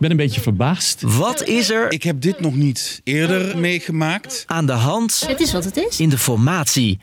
ben 0.00 0.10
een 0.10 0.16
beetje 0.16 0.40
verbaasd. 0.40 1.02
Wat 1.02 1.44
is 1.48 1.70
er 1.70 1.92
Ik 1.92 2.02
heb 2.02 2.20
dit 2.20 2.40
nog 2.40 2.54
niet 2.54 3.00
eerder 3.04 3.58
meegemaakt. 3.58 4.42
aan 4.46 4.66
de 4.66 4.72
hand 4.72 5.24
Het 5.26 5.40
is 5.40 5.52
wat 5.52 5.64
het 5.64 5.76
is. 5.76 6.00
in 6.00 6.08
de 6.08 6.18
formatie? 6.18 6.98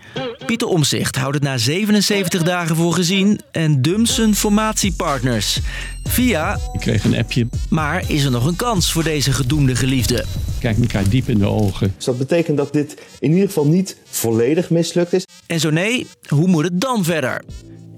Pieter 0.45 0.67
Omzicht 0.67 1.15
houdt 1.15 1.33
het 1.35 1.43
na 1.43 1.57
77 1.57 2.43
dagen 2.43 2.75
voor 2.75 2.93
gezien 2.93 3.39
en 3.51 3.81
dumpt 3.81 4.09
zijn 4.09 4.35
formatiepartners. 4.35 5.59
Via, 6.03 6.59
Ik 6.73 6.79
kreeg 6.79 7.03
een 7.03 7.15
appje. 7.17 7.47
maar 7.69 8.03
is 8.09 8.23
er 8.23 8.31
nog 8.31 8.45
een 8.45 8.55
kans 8.55 8.91
voor 8.91 9.03
deze 9.03 9.31
gedoemde 9.31 9.75
geliefde? 9.75 10.25
Kijk 10.59 10.77
elkaar 10.79 11.09
diep 11.09 11.29
in 11.29 11.37
de 11.37 11.45
ogen. 11.45 11.93
Dus 11.95 12.05
dat 12.05 12.17
betekent 12.17 12.57
dat 12.57 12.73
dit 12.73 12.97
in 13.19 13.31
ieder 13.31 13.47
geval 13.47 13.67
niet 13.67 13.97
volledig 14.09 14.69
mislukt 14.69 15.13
is. 15.13 15.25
En 15.45 15.59
zo 15.59 15.69
nee, 15.69 16.07
hoe 16.27 16.47
moet 16.47 16.63
het 16.63 16.81
dan 16.81 17.03
verder? 17.03 17.41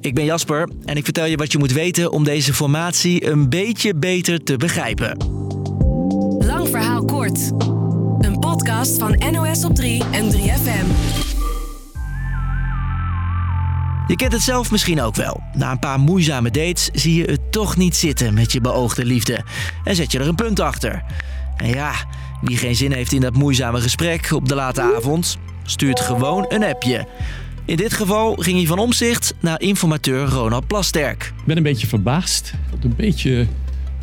Ik 0.01 0.13
ben 0.15 0.25
Jasper 0.25 0.69
en 0.85 0.97
ik 0.97 1.03
vertel 1.03 1.25
je 1.25 1.37
wat 1.37 1.51
je 1.51 1.57
moet 1.57 1.71
weten 1.71 2.11
om 2.11 2.23
deze 2.23 2.53
formatie 2.53 3.25
een 3.27 3.49
beetje 3.49 3.95
beter 3.95 4.43
te 4.43 4.57
begrijpen. 4.57 5.17
Lang 6.39 6.69
verhaal 6.69 7.05
kort. 7.05 7.51
Een 8.19 8.39
podcast 8.39 8.97
van 8.97 9.23
NOS 9.31 9.63
op 9.63 9.75
3 9.75 10.03
en 10.11 10.31
3FM. 10.31 10.85
Je 14.07 14.15
kent 14.15 14.31
het 14.31 14.41
zelf 14.41 14.71
misschien 14.71 15.01
ook 15.01 15.15
wel. 15.15 15.41
Na 15.53 15.71
een 15.71 15.79
paar 15.79 15.99
moeizame 15.99 16.51
dates 16.51 16.89
zie 16.93 17.15
je 17.15 17.31
het 17.31 17.51
toch 17.51 17.77
niet 17.77 17.95
zitten 17.95 18.33
met 18.33 18.51
je 18.51 18.61
beoogde 18.61 19.05
liefde. 19.05 19.43
En 19.83 19.95
zet 19.95 20.11
je 20.11 20.19
er 20.19 20.27
een 20.27 20.35
punt 20.35 20.59
achter. 20.59 21.03
En 21.57 21.69
ja, 21.69 21.91
wie 22.41 22.57
geen 22.57 22.75
zin 22.75 22.91
heeft 22.91 23.11
in 23.11 23.21
dat 23.21 23.33
moeizame 23.33 23.81
gesprek 23.81 24.31
op 24.31 24.47
de 24.47 24.55
late 24.55 24.81
avond, 24.81 25.37
stuurt 25.63 25.99
gewoon 25.99 26.45
een 26.49 26.63
appje. 26.63 27.07
In 27.69 27.75
dit 27.75 27.93
geval 27.93 28.35
ging 28.35 28.57
hij 28.57 28.65
van 28.65 28.79
omzicht 28.79 29.33
naar 29.39 29.61
informateur 29.61 30.25
Ronald 30.27 30.67
Plasterk. 30.67 31.33
Ik 31.37 31.45
ben 31.45 31.57
een 31.57 31.63
beetje 31.63 31.87
verbaasd. 31.87 32.53
Een 32.81 32.93
beetje, 32.95 33.47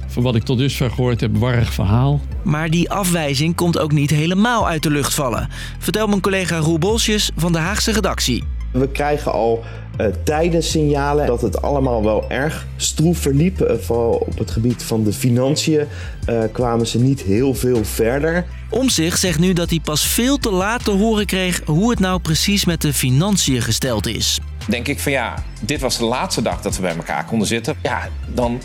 van 0.06 0.22
wat 0.22 0.34
ik 0.34 0.42
tot 0.42 0.58
dusver 0.58 0.90
gehoord 0.90 1.20
heb, 1.20 1.36
warrig 1.36 1.72
verhaal. 1.72 2.20
Maar 2.42 2.70
die 2.70 2.90
afwijzing 2.90 3.54
komt 3.54 3.78
ook 3.78 3.92
niet 3.92 4.10
helemaal 4.10 4.68
uit 4.68 4.82
de 4.82 4.90
lucht 4.90 5.14
vallen. 5.14 5.48
Vertelt 5.78 6.08
mijn 6.08 6.20
collega 6.20 6.56
Roel 6.56 6.78
Bolsjes 6.78 7.30
van 7.36 7.52
de 7.52 7.58
Haagse 7.58 7.92
redactie. 7.92 8.44
We 8.78 8.88
krijgen 8.88 9.32
al 9.32 9.64
eh, 9.96 10.06
tijden 10.24 10.62
signalen 10.62 11.26
dat 11.26 11.40
het 11.40 11.62
allemaal 11.62 12.04
wel 12.04 12.30
erg 12.30 12.66
stroef 12.76 13.18
verliep. 13.18 13.60
Eh, 13.60 13.76
vooral 13.76 14.12
op 14.12 14.38
het 14.38 14.50
gebied 14.50 14.82
van 14.82 15.04
de 15.04 15.12
financiën 15.12 15.86
eh, 16.26 16.42
kwamen 16.52 16.86
ze 16.86 16.98
niet 16.98 17.22
heel 17.22 17.54
veel 17.54 17.84
verder. 17.84 18.46
Omzicht 18.70 19.20
zegt 19.20 19.38
nu 19.38 19.52
dat 19.52 19.70
hij 19.70 19.80
pas 19.80 20.06
veel 20.06 20.38
te 20.38 20.50
laat 20.50 20.84
te 20.84 20.90
horen 20.90 21.26
kreeg 21.26 21.62
hoe 21.64 21.90
het 21.90 21.98
nou 21.98 22.20
precies 22.20 22.64
met 22.64 22.82
de 22.82 22.92
financiën 22.92 23.62
gesteld 23.62 24.06
is. 24.06 24.38
denk 24.68 24.88
ik 24.88 25.00
van 25.00 25.12
ja, 25.12 25.34
dit 25.60 25.80
was 25.80 25.98
de 25.98 26.04
laatste 26.04 26.42
dag 26.42 26.60
dat 26.62 26.76
we 26.76 26.82
bij 26.82 26.96
elkaar 26.96 27.24
konden 27.24 27.48
zitten. 27.48 27.76
Ja, 27.82 28.08
dan 28.34 28.60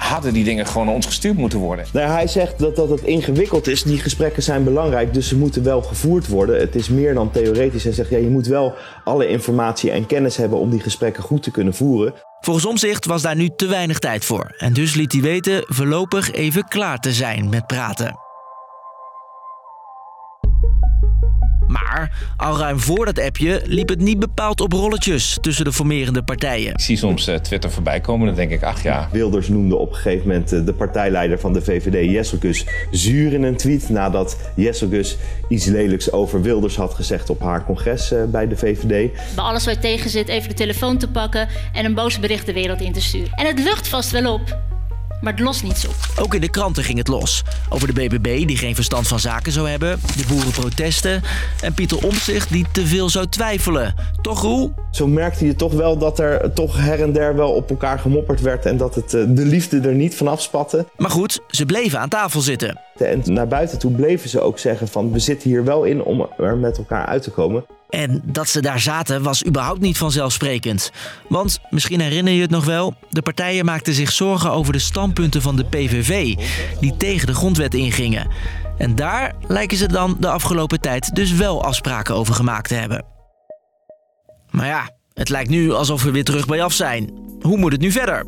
hadden 0.00 0.32
die 0.32 0.44
dingen 0.44 0.66
gewoon 0.66 0.86
naar 0.86 0.94
ons 0.94 1.06
gestuurd 1.06 1.36
moeten 1.36 1.58
worden. 1.58 1.84
Nou, 1.92 2.10
hij 2.10 2.26
zegt 2.26 2.58
dat, 2.58 2.76
dat 2.76 2.88
het 2.88 3.02
ingewikkeld 3.02 3.66
is. 3.66 3.82
Die 3.82 3.98
gesprekken 3.98 4.42
zijn 4.42 4.64
belangrijk, 4.64 5.14
dus 5.14 5.28
ze 5.28 5.36
moeten 5.36 5.62
wel 5.62 5.82
gevoerd 5.82 6.28
worden. 6.28 6.60
Het 6.60 6.74
is 6.74 6.88
meer 6.88 7.14
dan 7.14 7.30
theoretisch. 7.30 7.84
Hij 7.84 7.92
zegt, 7.92 8.10
ja, 8.10 8.18
je 8.18 8.28
moet 8.28 8.46
wel 8.46 8.74
alle 9.04 9.28
informatie 9.28 9.90
en 9.90 10.06
kennis 10.06 10.36
hebben 10.36 10.58
om 10.58 10.70
die 10.70 10.80
gesprekken 10.80 11.22
goed 11.22 11.42
te 11.42 11.50
kunnen 11.50 11.74
voeren. 11.74 12.14
Volgens 12.40 12.66
Omzicht 12.66 13.06
was 13.06 13.22
daar 13.22 13.36
nu 13.36 13.48
te 13.56 13.66
weinig 13.66 13.98
tijd 13.98 14.24
voor. 14.24 14.54
En 14.58 14.72
dus 14.72 14.94
liet 14.94 15.12
hij 15.12 15.20
weten 15.20 15.64
voorlopig 15.66 16.32
even 16.32 16.68
klaar 16.68 16.98
te 16.98 17.12
zijn 17.12 17.48
met 17.48 17.66
praten. 17.66 18.29
Maar 22.00 22.36
al 22.36 22.58
ruim 22.58 22.80
voor 22.80 23.04
dat 23.04 23.20
appje 23.20 23.62
liep 23.64 23.88
het 23.88 24.00
niet 24.00 24.18
bepaald 24.18 24.60
op 24.60 24.72
rolletjes 24.72 25.38
tussen 25.40 25.64
de 25.64 25.72
formerende 25.72 26.22
partijen. 26.22 26.72
Ik 26.72 26.80
zie 26.80 26.96
soms 26.96 27.26
eh, 27.26 27.34
Twitter 27.34 27.70
voorbij 27.70 28.00
komen 28.00 28.20
en 28.20 28.34
dan 28.34 28.48
denk 28.48 28.60
ik, 28.60 28.68
ach 28.68 28.82
ja, 28.82 29.08
Wilders 29.12 29.48
noemde 29.48 29.76
op 29.76 29.88
een 29.88 29.94
gegeven 29.94 30.28
moment 30.28 30.52
eh, 30.52 30.64
de 30.64 30.72
partijleider 30.72 31.40
van 31.40 31.52
de 31.52 31.62
VVD, 31.62 32.10
Jesselgus, 32.10 32.66
zuur 32.90 33.32
in 33.32 33.42
een 33.42 33.56
tweet 33.56 33.88
nadat 33.88 34.36
Jesselgus 34.56 35.16
iets 35.48 35.64
lelijks 35.64 36.12
over 36.12 36.42
Wilders 36.42 36.76
had 36.76 36.94
gezegd 36.94 37.30
op 37.30 37.40
haar 37.40 37.64
congres 37.64 38.12
eh, 38.12 38.24
bij 38.24 38.48
de 38.48 38.56
VVD. 38.56 39.12
Bij 39.34 39.44
alles 39.44 39.64
waar 39.64 39.74
je 39.74 39.80
tegen 39.80 40.10
zit, 40.10 40.28
even 40.28 40.48
de 40.48 40.54
telefoon 40.54 40.98
te 40.98 41.08
pakken 41.08 41.48
en 41.72 41.84
een 41.84 41.94
boos 41.94 42.20
bericht 42.20 42.46
de 42.46 42.52
wereld 42.52 42.80
in 42.80 42.92
te 42.92 43.00
sturen. 43.00 43.32
En 43.34 43.46
het 43.46 43.58
lucht 43.58 43.88
vast 43.88 44.10
wel 44.10 44.32
op, 44.32 44.58
maar 45.20 45.32
het 45.32 45.42
lost 45.42 45.62
niets 45.62 45.86
op. 45.86 45.94
Ook 46.18 46.34
in 46.34 46.40
de 46.40 46.50
kranten 46.50 46.84
ging 46.84 46.98
het 46.98 47.08
los. 47.08 47.42
Over 47.68 47.86
de 47.86 47.92
BBB 47.92 48.46
die 48.46 48.56
geen 48.56 48.74
verstand 48.74 49.08
van 49.08 49.20
zaken 49.20 49.52
zou 49.52 49.68
hebben, 49.68 50.00
de 50.16 50.24
boerenprotesten 50.28 51.22
en 51.62 51.74
Pieter 51.74 52.04
Omtzigt 52.04 52.52
die 52.52 52.66
te 52.72 52.86
veel 52.86 53.08
zou 53.08 53.26
twijfelen. 53.26 53.94
Toch 54.20 54.40
Roel? 54.40 54.72
Zo 54.90 55.06
merkte 55.06 55.46
je 55.46 55.54
toch 55.54 55.72
wel 55.72 55.98
dat 55.98 56.18
er 56.18 56.52
toch 56.52 56.76
her 56.76 57.02
en 57.02 57.12
der 57.12 57.36
wel 57.36 57.50
op 57.50 57.70
elkaar 57.70 57.98
gemopperd 57.98 58.40
werd 58.40 58.66
en 58.66 58.76
dat 58.76 58.94
het, 58.94 59.14
eh, 59.14 59.22
de 59.28 59.44
liefde 59.44 59.80
er 59.80 59.94
niet 59.94 60.14
vanaf 60.14 60.42
spatte. 60.42 60.86
Maar 60.96 61.10
goed, 61.10 61.40
ze 61.48 61.66
bleven 61.66 62.00
aan 62.00 62.08
tafel 62.08 62.40
zitten. 62.40 62.80
En 62.96 63.22
naar 63.24 63.48
buiten 63.48 63.78
toe 63.78 63.90
bleven 63.90 64.28
ze 64.28 64.40
ook 64.40 64.58
zeggen 64.58 64.88
van 64.88 65.12
we 65.12 65.18
zitten 65.18 65.50
hier 65.50 65.64
wel 65.64 65.84
in 65.84 66.02
om 66.02 66.28
er 66.38 66.56
met 66.56 66.78
elkaar 66.78 67.06
uit 67.06 67.22
te 67.22 67.30
komen. 67.30 67.64
En 67.90 68.22
dat 68.24 68.48
ze 68.48 68.60
daar 68.60 68.80
zaten 68.80 69.22
was 69.22 69.46
überhaupt 69.46 69.80
niet 69.80 69.98
vanzelfsprekend. 69.98 70.92
Want, 71.28 71.58
misschien 71.70 72.00
herinner 72.00 72.32
je 72.32 72.40
het 72.40 72.50
nog 72.50 72.64
wel, 72.64 72.94
de 73.10 73.22
partijen 73.22 73.64
maakten 73.64 73.94
zich 73.94 74.12
zorgen 74.12 74.50
over 74.50 74.72
de 74.72 74.78
standpunten 74.78 75.42
van 75.42 75.56
de 75.56 75.64
PVV, 75.64 76.34
die 76.80 76.96
tegen 76.96 77.26
de 77.26 77.34
grondwet 77.34 77.74
ingingen. 77.74 78.28
En 78.78 78.94
daar 78.94 79.34
lijken 79.46 79.76
ze 79.76 79.88
dan 79.88 80.16
de 80.20 80.28
afgelopen 80.28 80.80
tijd 80.80 81.14
dus 81.14 81.32
wel 81.32 81.64
afspraken 81.64 82.14
over 82.14 82.34
gemaakt 82.34 82.68
te 82.68 82.74
hebben. 82.74 83.04
Maar 84.50 84.66
ja, 84.66 84.90
het 85.14 85.28
lijkt 85.28 85.50
nu 85.50 85.72
alsof 85.72 86.02
we 86.02 86.10
weer 86.10 86.24
terug 86.24 86.46
bij 86.46 86.62
af 86.62 86.72
zijn. 86.72 87.10
Hoe 87.40 87.56
moet 87.56 87.72
het 87.72 87.80
nu 87.80 87.90
verder? 87.90 88.26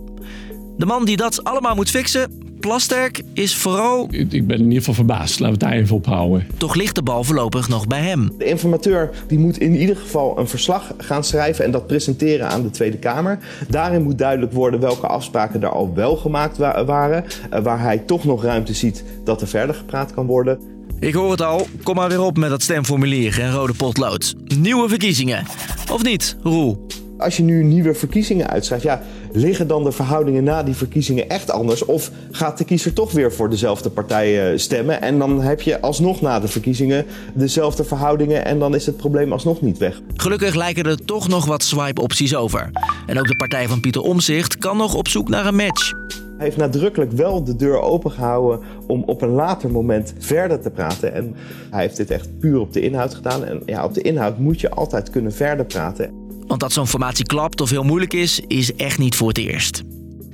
De 0.77 0.87
man 0.87 1.05
die 1.05 1.17
dat 1.17 1.45
allemaal 1.45 1.75
moet 1.75 1.91
fixen, 1.91 2.41
Plasterk, 2.61 3.23
is 3.33 3.57
vooral... 3.57 4.09
Ik 4.11 4.47
ben 4.47 4.57
in 4.59 4.65
ieder 4.65 4.79
geval 4.79 4.95
verbaasd. 4.95 5.41
Laten 5.41 5.59
we 5.59 5.65
het 5.65 5.73
daar 5.73 5.83
even 5.83 5.97
op 5.97 6.07
houden. 6.07 6.47
Toch 6.57 6.75
ligt 6.75 6.95
de 6.95 7.03
bal 7.03 7.25
voorlopig 7.25 7.69
nog 7.69 7.87
bij 7.87 8.01
hem. 8.01 8.33
De 8.39 8.45
informateur 8.45 9.11
die 9.29 9.39
moet 9.39 9.59
in 9.59 9.75
ieder 9.75 9.97
geval 9.97 10.39
een 10.39 10.49
verslag 10.49 10.93
gaan 10.99 11.25
schrijven 11.25 11.65
en 11.65 11.71
dat 11.71 11.87
presenteren 11.87 12.49
aan 12.49 12.63
de 12.63 12.71
Tweede 12.71 12.97
Kamer. 12.99 13.39
Daarin 13.69 14.03
moet 14.03 14.19
duidelijk 14.19 14.53
worden 14.53 14.81
welke 14.81 15.07
afspraken 15.07 15.63
er 15.63 15.69
al 15.69 15.95
wel 15.95 16.17
gemaakt 16.17 16.57
wa- 16.57 16.85
waren, 16.85 17.25
eh, 17.51 17.63
waar 17.63 17.81
hij 17.81 17.99
toch 17.99 18.25
nog 18.25 18.43
ruimte 18.45 18.75
ziet 18.75 19.05
dat 19.25 19.41
er 19.41 19.49
verder 19.49 19.75
gepraat 19.75 20.15
kan 20.15 20.27
worden. 20.27 20.59
Ik 21.01 21.15
hoor 21.15 21.31
het 21.31 21.43
al, 21.43 21.67
kom 21.83 21.95
maar 21.95 22.09
weer 22.09 22.21
op 22.23 22.37
met 22.37 22.51
dat 22.51 22.63
stemformulier 22.63 23.41
en 23.41 23.53
rode 23.53 23.75
potlood. 23.75 24.35
Nieuwe 24.59 24.89
verkiezingen. 24.89 25.45
Of 25.93 26.03
niet, 26.03 26.37
Roel? 26.43 26.87
Als 27.19 27.37
je 27.37 27.43
nu 27.43 27.65
nieuwe 27.65 27.95
verkiezingen 27.95 28.49
uitschrijft, 28.51 28.85
ja, 28.85 29.03
liggen 29.33 29.67
dan 29.67 29.85
de 29.85 29.93
verhoudingen 29.93 30.45
na 30.45 30.63
die 30.63 30.75
verkiezingen 30.75 31.29
echt 31.29 31.51
anders? 31.51 31.85
Of 31.85 32.11
gaat 32.31 32.59
de 32.59 32.65
kiezer 32.65 32.93
toch 32.93 33.13
weer 33.13 33.33
voor 33.33 33.51
dezelfde 33.51 33.91
partij 33.91 34.53
eh, 34.53 34.59
stemmen? 34.59 35.03
En 35.03 35.19
dan 35.19 35.41
heb 35.41 35.61
je 35.61 35.81
alsnog 35.81 36.21
na 36.21 36.41
de 36.41 36.49
verkiezingen 36.49 37.07
dezelfde 37.35 37.85
verhoudingen 37.85 38.45
en 38.45 38.59
dan 38.59 38.75
is 38.75 38.87
het 38.87 38.97
probleem 38.97 39.33
alsnog 39.33 39.61
niet 39.61 39.79
weg. 39.79 40.01
Gelukkig 40.17 40.55
lijken 40.55 40.85
er 40.85 41.05
toch 41.05 41.29
nog 41.29 41.47
wat 41.47 41.63
swipe-opties 41.63 42.35
over. 42.35 42.71
En 43.07 43.19
ook 43.19 43.27
de 43.27 43.37
partij 43.37 43.69
van 43.69 43.81
Pieter 43.81 44.03
Omzicht 44.03 44.59
kan 44.59 44.77
nog 44.77 44.95
op 44.95 45.09
zoek 45.09 45.29
naar 45.29 45.47
een 45.47 45.57
match. 45.57 45.93
Hij 46.43 46.51
heeft 46.51 46.57
nadrukkelijk 46.57 47.13
wel 47.13 47.45
de 47.45 47.57
deur 47.57 47.81
opengehouden 47.81 48.61
om 48.87 49.03
op 49.03 49.23
een 49.23 49.29
later 49.29 49.71
moment 49.71 50.15
verder 50.19 50.61
te 50.61 50.71
praten. 50.71 51.13
En 51.15 51.35
hij 51.71 51.81
heeft 51.81 51.97
dit 51.97 52.11
echt 52.11 52.39
puur 52.39 52.61
op 52.61 52.73
de 52.73 52.81
inhoud 52.81 53.15
gedaan. 53.15 53.45
En 53.45 53.63
ja, 53.67 53.85
op 53.85 53.95
de 53.95 54.03
inhoud 54.03 54.39
moet 54.39 54.61
je 54.61 54.71
altijd 54.71 55.11
kunnen 55.11 55.33
verder 55.33 55.65
praten. 55.65 56.22
Want 56.53 56.65
dat 56.65 56.73
zo'n 56.73 56.87
formatie 56.87 57.25
klapt 57.25 57.61
of 57.61 57.71
heel 57.71 57.83
moeilijk 57.83 58.13
is, 58.13 58.41
is 58.47 58.75
echt 58.75 58.99
niet 58.99 59.17
voor 59.17 59.29
het 59.29 59.39
eerst. 59.39 59.83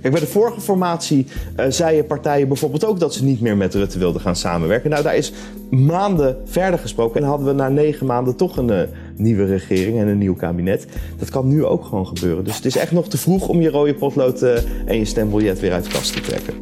Kijk, 0.01 0.13
bij 0.13 0.23
de 0.23 0.31
vorige 0.31 0.61
formatie 0.61 1.27
eh, 1.57 1.67
zeiden 1.69 2.07
partijen 2.07 2.49
bijvoorbeeld 2.49 2.85
ook 2.85 3.01
dat 3.01 3.15
ze 3.15 3.25
niet 3.25 3.41
meer 3.41 3.57
met 3.57 3.75
Rutte 3.75 3.99
wilden 3.99 4.21
gaan 4.21 4.37
samenwerken. 4.37 4.91
Nou, 4.91 5.03
daar 5.03 5.17
is 5.17 5.33
maanden 5.71 6.37
verder 6.45 6.79
gesproken 6.79 7.21
en 7.21 7.27
hadden 7.27 7.47
we 7.47 7.53
na 7.53 7.69
negen 7.69 8.07
maanden 8.07 8.37
toch 8.37 8.57
een 8.57 8.71
eh, 8.71 8.89
nieuwe 9.17 9.45
regering 9.45 9.99
en 9.99 10.09
een 10.09 10.19
nieuw 10.19 10.35
kabinet. 10.35 10.87
Dat 11.19 11.31
kan 11.31 11.49
nu 11.49 11.65
ook 11.65 11.85
gewoon 11.85 12.07
gebeuren. 12.07 12.45
Dus 12.45 12.57
het 12.57 12.65
is 12.65 12.77
echt 12.77 12.93
nog 12.93 13.09
te 13.09 13.19
vroeg 13.19 13.49
om 13.49 13.61
je 13.61 13.71
rode 13.71 13.95
potlood 13.95 14.43
eh, 14.43 14.57
en 14.87 14.99
je 14.99 15.05
stembiljet 15.05 15.61
weer 15.61 15.73
uit 15.73 15.85
de 15.85 15.91
kast 15.91 16.13
te 16.13 16.21
trekken. 16.21 16.55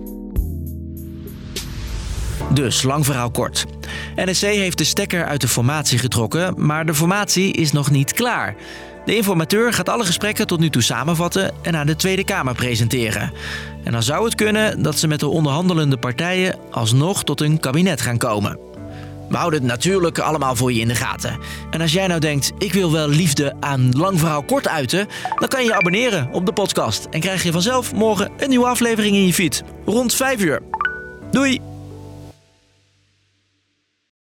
Dus, 2.52 2.82
lang 2.82 3.04
verhaal 3.04 3.30
kort. 3.30 3.64
NSC 4.16 4.42
heeft 4.42 4.78
de 4.78 4.84
stekker 4.84 5.24
uit 5.24 5.40
de 5.40 5.48
formatie 5.48 5.98
getrokken, 5.98 6.66
maar 6.66 6.86
de 6.86 6.94
formatie 6.94 7.52
is 7.52 7.72
nog 7.72 7.90
niet 7.90 8.12
klaar. 8.12 8.56
De 9.06 9.16
informateur 9.16 9.72
gaat 9.72 9.88
alle 9.88 10.04
gesprekken 10.04 10.46
tot 10.46 10.60
nu 10.60 10.70
toe 10.70 10.82
samenvatten 10.82 11.54
en 11.62 11.76
aan 11.76 11.86
de 11.86 11.96
Tweede 11.96 12.24
Kamer 12.24 12.54
presenteren. 12.54 13.32
En 13.84 13.92
dan 13.92 14.02
zou 14.02 14.24
het 14.24 14.34
kunnen 14.34 14.82
dat 14.82 14.98
ze 14.98 15.06
met 15.06 15.20
de 15.20 15.28
onderhandelende 15.28 15.96
partijen 15.96 16.58
alsnog 16.70 17.24
tot 17.24 17.40
een 17.40 17.60
kabinet 17.60 18.00
gaan 18.00 18.18
komen. 18.18 18.58
We 19.28 19.36
houden 19.36 19.60
het 19.60 19.68
natuurlijk 19.68 20.18
allemaal 20.18 20.56
voor 20.56 20.72
je 20.72 20.80
in 20.80 20.88
de 20.88 20.94
gaten. 20.94 21.38
En 21.70 21.80
als 21.80 21.92
jij 21.92 22.06
nou 22.06 22.20
denkt, 22.20 22.52
ik 22.58 22.72
wil 22.72 22.92
wel 22.92 23.08
liefde 23.08 23.54
aan 23.60 23.92
lang 23.96 24.18
verhaal 24.18 24.42
kort 24.42 24.68
uiten, 24.68 25.06
dan 25.38 25.48
kan 25.48 25.60
je 25.60 25.66
je 25.66 25.74
abonneren 25.74 26.28
op 26.32 26.46
de 26.46 26.52
podcast. 26.52 27.06
En 27.10 27.20
krijg 27.20 27.42
je 27.42 27.52
vanzelf 27.52 27.94
morgen 27.94 28.30
een 28.36 28.48
nieuwe 28.48 28.66
aflevering 28.66 29.16
in 29.16 29.26
je 29.26 29.34
feed. 29.34 29.62
Rond 29.84 30.14
5 30.14 30.40
uur. 30.40 30.62
Doei! 31.30 31.75